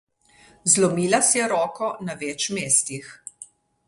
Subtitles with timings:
[0.75, 3.13] Zlomila si je roko na več mestih.